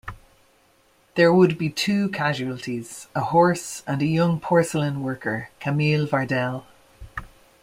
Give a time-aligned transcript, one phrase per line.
[1.13, 6.65] There would be two casualties: a horse and a young porcelain worker, Camille Vardelle.